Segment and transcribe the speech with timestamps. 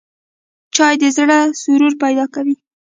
[0.75, 2.55] چای د زړه سرور پیدا کوي